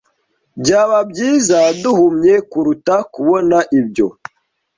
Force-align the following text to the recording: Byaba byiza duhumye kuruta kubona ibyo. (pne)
Byaba 0.61 0.97
byiza 1.11 1.59
duhumye 1.81 2.33
kuruta 2.49 2.95
kubona 3.13 3.57
ibyo. 3.79 4.07
(pne) 4.15 4.31